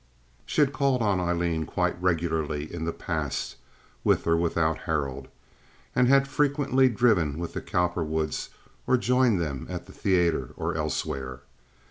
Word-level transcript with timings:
She 0.47 0.61
had 0.61 0.73
called 0.73 1.03
on 1.03 1.19
Aileen 1.19 1.67
quite 1.67 1.95
regularly 2.01 2.73
in 2.73 2.85
the 2.85 2.91
past, 2.91 3.57
with 4.03 4.25
or 4.25 4.35
without 4.35 4.79
Harold, 4.89 5.27
and 5.95 6.07
had 6.07 6.27
frequently 6.27 6.89
driven 6.89 7.37
with 7.37 7.53
the 7.53 7.61
Cowperwoods 7.61 8.49
or 8.87 8.97
joined 8.97 9.39
them 9.39 9.67
at 9.69 9.85
the 9.85 9.93
theater 9.93 10.55
or 10.57 10.73
elsewhere. 10.73 11.41